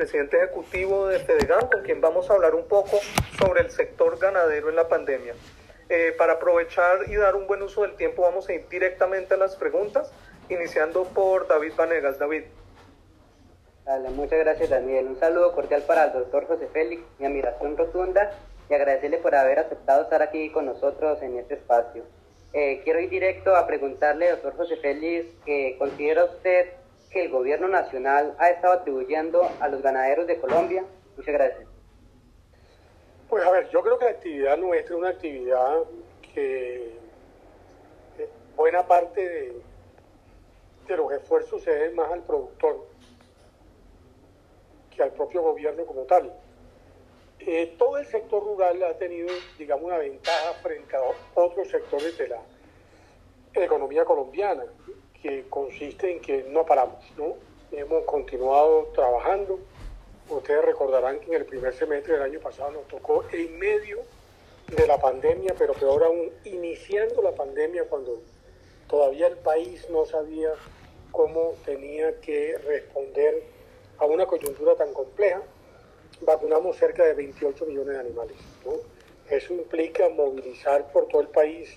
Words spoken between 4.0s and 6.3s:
ganadero en la pandemia. Eh,